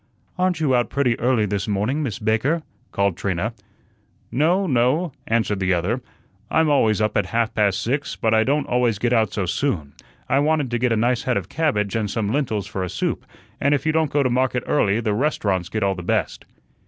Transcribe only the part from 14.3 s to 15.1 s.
market early,